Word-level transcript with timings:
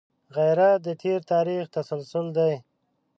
غیرت 0.35 0.79
د 0.85 0.87
تېر 1.01 1.19
تاریخ 1.31 1.63
تسلسل 1.75 2.25
دی 2.37 2.53